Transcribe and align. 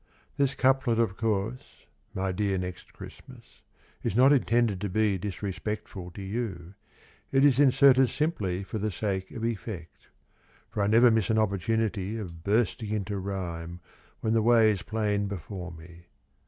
This 0.35 0.55
couplet, 0.55 0.97
of 0.97 1.15
course. 1.15 1.85
My 2.15 2.31
dear 2.31 2.57
Next 2.57 2.91
Christmas, 2.91 3.61
Is 4.01 4.15
not 4.15 4.33
intended 4.33 4.81
to 4.81 4.89
be 4.89 5.19
Disrespectful 5.19 6.09
to 6.15 6.23
you; 6.23 6.73
It 7.31 7.45
is 7.45 7.59
inserted 7.59 8.09
simply 8.09 8.63
For 8.63 8.79
the 8.79 8.89
sake 8.89 9.29
of 9.29 9.45
effect. 9.45 10.07
For 10.71 10.81
I 10.81 10.87
never 10.87 11.11
miss 11.11 11.29
an 11.29 11.37
opportunity 11.37 12.17
Of 12.17 12.43
bursting 12.43 12.89
into 12.89 13.19
rhyme. 13.19 13.79
When 14.21 14.33
the 14.33 14.41
way 14.41 14.71
is 14.71 14.81
plain 14.81 15.27
before 15.27 15.71
me. 15.71 16.07